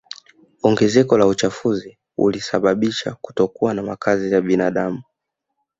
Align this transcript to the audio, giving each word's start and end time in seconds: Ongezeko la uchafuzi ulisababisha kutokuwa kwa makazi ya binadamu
Ongezeko 0.63 1.17
la 1.17 1.25
uchafuzi 1.27 1.97
ulisababisha 2.17 3.15
kutokuwa 3.21 3.73
kwa 3.73 3.83
makazi 3.83 4.33
ya 4.33 4.41
binadamu 4.41 5.01